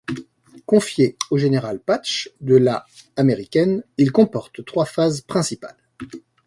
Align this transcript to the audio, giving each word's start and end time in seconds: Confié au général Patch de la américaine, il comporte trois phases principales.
Confié 0.65 1.15
au 1.29 1.37
général 1.37 1.79
Patch 1.79 2.31
de 2.41 2.55
la 2.57 2.87
américaine, 3.17 3.83
il 3.99 4.11
comporte 4.11 4.65
trois 4.65 4.85
phases 4.85 5.21
principales. 5.21 5.77